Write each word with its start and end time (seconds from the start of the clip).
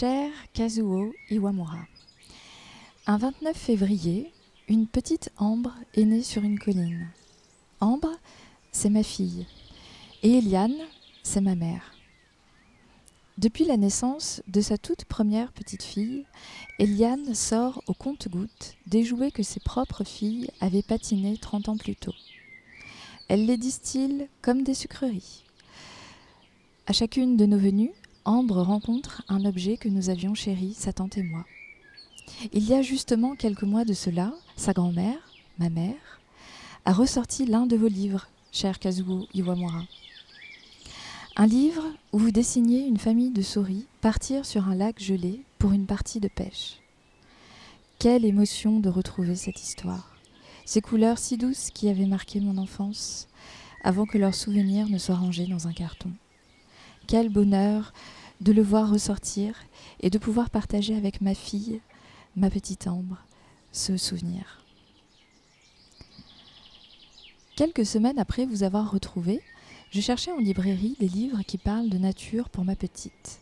Cher 0.00 0.30
Kazuo 0.54 1.12
Iwamura, 1.28 1.86
un 3.06 3.18
29 3.18 3.54
février, 3.54 4.32
une 4.66 4.86
petite 4.86 5.30
Ambre 5.36 5.74
est 5.92 6.06
née 6.06 6.22
sur 6.22 6.42
une 6.42 6.58
colline. 6.58 7.10
Ambre, 7.80 8.08
c'est 8.72 8.88
ma 8.88 9.02
fille, 9.02 9.46
et 10.22 10.38
Eliane, 10.38 10.78
c'est 11.22 11.42
ma 11.42 11.54
mère. 11.54 11.92
Depuis 13.36 13.66
la 13.66 13.76
naissance 13.76 14.42
de 14.48 14.62
sa 14.62 14.78
toute 14.78 15.04
première 15.04 15.52
petite 15.52 15.82
fille, 15.82 16.24
Eliane 16.78 17.34
sort 17.34 17.82
au 17.86 17.92
compte-gouttes 17.92 18.76
des 18.86 19.04
jouets 19.04 19.30
que 19.30 19.42
ses 19.42 19.60
propres 19.60 20.04
filles 20.04 20.48
avaient 20.62 20.80
patinés 20.80 21.36
30 21.36 21.68
ans 21.68 21.76
plus 21.76 21.96
tôt. 21.96 22.14
Elle 23.28 23.44
les 23.44 23.58
distille 23.58 24.28
comme 24.40 24.62
des 24.62 24.72
sucreries. 24.72 25.44
À 26.86 26.94
chacune 26.94 27.36
de 27.36 27.44
nos 27.44 27.58
venues, 27.58 27.92
Ambre 28.26 28.60
rencontre 28.60 29.22
un 29.28 29.46
objet 29.46 29.78
que 29.78 29.88
nous 29.88 30.10
avions 30.10 30.34
chéri, 30.34 30.74
sa 30.74 30.92
tante 30.92 31.16
et 31.16 31.22
moi. 31.22 31.46
Il 32.52 32.68
y 32.68 32.74
a 32.74 32.82
justement 32.82 33.34
quelques 33.34 33.62
mois 33.62 33.84
de 33.84 33.94
cela, 33.94 34.34
sa 34.56 34.72
grand-mère, 34.72 35.18
ma 35.58 35.70
mère, 35.70 36.20
a 36.84 36.92
ressorti 36.92 37.46
l'un 37.46 37.66
de 37.66 37.76
vos 37.76 37.88
livres, 37.88 38.28
cher 38.52 38.78
Kazuo 38.78 39.26
Iwamura. 39.32 39.84
Un 41.36 41.46
livre 41.46 41.84
où 42.12 42.18
vous 42.18 42.30
dessiniez 42.30 42.80
une 42.80 42.98
famille 42.98 43.30
de 43.30 43.42
souris 43.42 43.86
partir 44.02 44.44
sur 44.44 44.68
un 44.68 44.74
lac 44.74 45.00
gelé 45.00 45.40
pour 45.58 45.72
une 45.72 45.86
partie 45.86 46.20
de 46.20 46.28
pêche. 46.28 46.78
Quelle 47.98 48.26
émotion 48.26 48.80
de 48.80 48.90
retrouver 48.90 49.34
cette 49.36 49.62
histoire, 49.62 50.16
ces 50.66 50.82
couleurs 50.82 51.18
si 51.18 51.38
douces 51.38 51.70
qui 51.70 51.88
avaient 51.88 52.06
marqué 52.06 52.40
mon 52.40 52.58
enfance, 52.58 53.28
avant 53.82 54.04
que 54.04 54.18
leurs 54.18 54.34
souvenirs 54.34 54.88
ne 54.88 54.98
soient 54.98 55.16
rangés 55.16 55.46
dans 55.46 55.68
un 55.68 55.72
carton. 55.72 56.10
Quel 57.10 57.28
bonheur 57.28 57.92
de 58.40 58.52
le 58.52 58.62
voir 58.62 58.88
ressortir 58.88 59.56
et 59.98 60.10
de 60.10 60.18
pouvoir 60.18 60.48
partager 60.48 60.94
avec 60.94 61.20
ma 61.20 61.34
fille, 61.34 61.80
ma 62.36 62.50
petite 62.50 62.86
Ambre, 62.86 63.16
ce 63.72 63.96
souvenir. 63.96 64.62
Quelques 67.56 67.84
semaines 67.84 68.20
après 68.20 68.46
vous 68.46 68.62
avoir 68.62 68.92
retrouvé, 68.92 69.42
je 69.90 70.00
cherchais 70.00 70.30
en 70.30 70.38
librairie 70.38 70.96
des 71.00 71.08
livres 71.08 71.42
qui 71.42 71.58
parlent 71.58 71.88
de 71.88 71.98
nature 71.98 72.48
pour 72.48 72.64
ma 72.64 72.76
petite. 72.76 73.40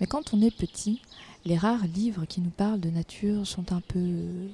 Mais 0.00 0.06
quand 0.06 0.32
on 0.32 0.40
est 0.40 0.56
petit, 0.56 1.02
les 1.44 1.58
rares 1.58 1.86
livres 1.88 2.24
qui 2.24 2.40
nous 2.40 2.48
parlent 2.48 2.80
de 2.80 2.88
nature 2.88 3.46
sont 3.46 3.74
un 3.74 3.82
peu 3.82 4.48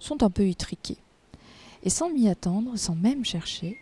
sont 0.00 0.24
un 0.24 0.30
peu 0.30 0.48
étriqués. 0.48 0.98
Et 1.84 1.90
sans 1.90 2.10
m'y 2.10 2.28
attendre, 2.28 2.76
sans 2.76 2.96
même 2.96 3.24
chercher, 3.24 3.78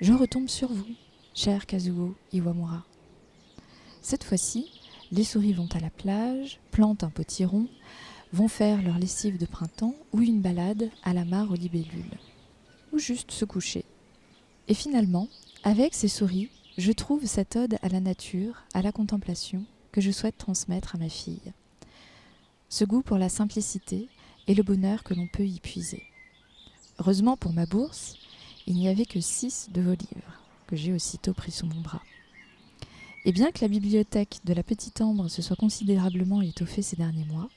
je 0.00 0.12
retombe 0.12 0.46
sur 0.46 0.72
vous, 0.72 0.94
cher 1.34 1.66
Kazuo 1.66 2.14
Iwamura. 2.32 2.87
Cette 4.08 4.24
fois-ci, 4.24 4.70
les 5.12 5.22
souris 5.22 5.52
vont 5.52 5.68
à 5.74 5.80
la 5.80 5.90
plage, 5.90 6.60
plantent 6.70 7.04
un 7.04 7.10
potiron, 7.10 7.68
vont 8.32 8.48
faire 8.48 8.80
leur 8.80 8.98
lessive 8.98 9.36
de 9.36 9.44
printemps 9.44 9.94
ou 10.14 10.22
une 10.22 10.40
balade 10.40 10.88
à 11.02 11.12
la 11.12 11.26
mare 11.26 11.50
aux 11.50 11.56
libellules, 11.56 12.16
ou 12.90 12.98
juste 12.98 13.32
se 13.32 13.44
coucher. 13.44 13.84
Et 14.66 14.72
finalement, 14.72 15.28
avec 15.62 15.92
ces 15.92 16.08
souris, 16.08 16.48
je 16.78 16.90
trouve 16.90 17.26
cette 17.26 17.56
ode 17.56 17.76
à 17.82 17.90
la 17.90 18.00
nature, 18.00 18.62
à 18.72 18.80
la 18.80 18.92
contemplation, 18.92 19.66
que 19.92 20.00
je 20.00 20.10
souhaite 20.10 20.38
transmettre 20.38 20.94
à 20.94 20.98
ma 20.98 21.10
fille. 21.10 21.52
Ce 22.70 22.86
goût 22.86 23.02
pour 23.02 23.18
la 23.18 23.28
simplicité 23.28 24.08
et 24.46 24.54
le 24.54 24.62
bonheur 24.62 25.04
que 25.04 25.12
l'on 25.12 25.28
peut 25.30 25.46
y 25.46 25.60
puiser. 25.60 26.02
Heureusement 26.98 27.36
pour 27.36 27.52
ma 27.52 27.66
bourse, 27.66 28.16
il 28.66 28.76
n'y 28.76 28.88
avait 28.88 29.04
que 29.04 29.20
six 29.20 29.68
de 29.70 29.82
vos 29.82 29.90
livres, 29.90 30.40
que 30.66 30.76
j'ai 30.76 30.94
aussitôt 30.94 31.34
pris 31.34 31.52
sous 31.52 31.66
mon 31.66 31.82
bras. 31.82 32.00
Et 33.24 33.32
bien 33.32 33.50
que 33.50 33.60
la 33.60 33.68
bibliothèque 33.68 34.40
de 34.44 34.54
la 34.54 34.62
Petite 34.62 35.00
Ambre 35.00 35.28
se 35.28 35.42
soit 35.42 35.56
considérablement 35.56 36.40
étoffée 36.40 36.82
ces 36.82 36.96
derniers 36.96 37.24
mois, 37.24 37.48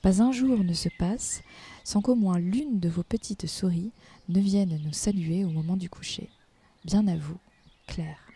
pas 0.00 0.22
un 0.22 0.32
jour 0.32 0.64
ne 0.64 0.72
se 0.72 0.88
passe 0.98 1.42
sans 1.84 2.00
qu'au 2.00 2.14
moins 2.14 2.38
l'une 2.38 2.80
de 2.80 2.88
vos 2.88 3.02
petites 3.02 3.46
souris 3.46 3.90
ne 4.28 4.40
vienne 4.40 4.80
nous 4.84 4.92
saluer 4.92 5.44
au 5.44 5.50
moment 5.50 5.76
du 5.76 5.88
coucher. 5.88 6.28
Bien 6.84 7.06
à 7.08 7.16
vous, 7.16 7.38
Claire. 7.86 8.31